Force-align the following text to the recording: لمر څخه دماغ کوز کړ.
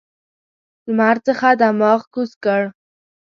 لمر 0.87 1.15
څخه 1.27 1.47
دماغ 1.61 1.99
کوز 2.13 2.31
کړ. 2.43 2.61